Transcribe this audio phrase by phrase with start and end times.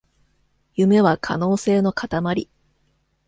[0.73, 2.49] 夢は可能性のかたまり